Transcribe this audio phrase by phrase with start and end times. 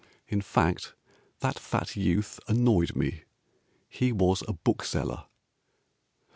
[0.27, 0.95] In fact,
[1.41, 3.21] that fat youth Annoyed me.
[3.87, 5.25] He Was A bookseller.